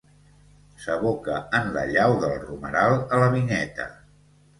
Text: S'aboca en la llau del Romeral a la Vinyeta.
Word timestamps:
S'aboca 0.85 1.35
en 1.57 1.69
la 1.75 1.83
llau 1.91 2.13
del 2.23 2.33
Romeral 2.45 2.95
a 2.95 3.21
la 3.25 3.29
Vinyeta. 3.37 3.87